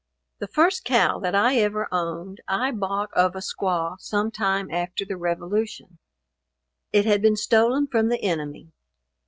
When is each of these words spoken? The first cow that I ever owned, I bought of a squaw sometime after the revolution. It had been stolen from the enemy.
The 0.39 0.47
first 0.47 0.83
cow 0.83 1.19
that 1.19 1.35
I 1.35 1.57
ever 1.57 1.87
owned, 1.91 2.41
I 2.47 2.71
bought 2.71 3.13
of 3.13 3.35
a 3.35 3.39
squaw 3.39 3.99
sometime 3.99 4.71
after 4.71 5.05
the 5.05 5.15
revolution. 5.15 5.99
It 6.91 7.05
had 7.05 7.21
been 7.21 7.35
stolen 7.35 7.85
from 7.85 8.09
the 8.09 8.23
enemy. 8.23 8.71